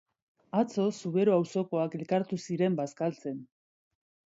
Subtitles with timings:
[0.61, 3.41] Atzo Zubero auzokoak elkartu ziren bazkaltzen.